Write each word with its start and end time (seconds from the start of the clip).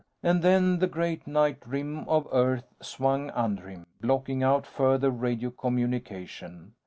And 0.23 0.41
then 0.41 0.79
the 0.79 0.87
great 0.87 1.27
night 1.27 1.59
rim 1.63 2.09
of 2.09 2.27
Earth 2.31 2.73
swung 2.81 3.29
under 3.35 3.69
him, 3.69 3.85
blocking 4.01 4.41
out 4.41 4.65
further 4.65 5.11
radio 5.11 5.51
communication. 5.51 6.73